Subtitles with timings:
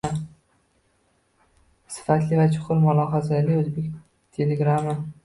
[1.95, 3.93] Sifatli va chuqur mulohazali oʻzbek
[4.39, 4.97] telegrami